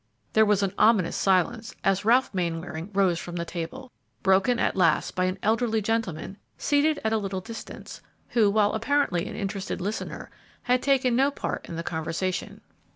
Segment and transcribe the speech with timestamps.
[0.33, 3.91] There was an ominous silence as Ralph Mainwaring rose from the table,
[4.23, 9.27] broken at last by an elderly gentleman seated at a little distance, who, while apparently
[9.27, 10.31] an interested listener,
[10.63, 12.61] had taken no part in the conversation.